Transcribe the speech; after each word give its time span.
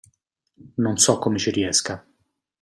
Non 0.79 0.97
so 0.97 1.19
come 1.19 1.37
ci 1.37 1.51
riesca. 1.51 2.03